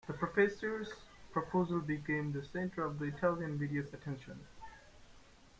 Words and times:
The 0.07 0.13
Professor's 0.13 0.91
proposal 1.31 1.79
became 1.79 2.31
the 2.31 2.43
center 2.43 2.83
of 2.83 2.97
the 2.97 3.05
Italian 3.05 3.59
media's 3.59 3.93
attention. 3.93 4.39